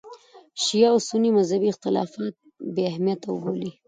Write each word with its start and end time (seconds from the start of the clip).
شیعه 0.63 0.89
او 0.93 0.97
سني 1.07 1.29
مذهبي 1.37 1.67
اختلافات 1.71 2.33
بې 2.73 2.83
اهمیته 2.91 3.27
وبولي. 3.31 3.69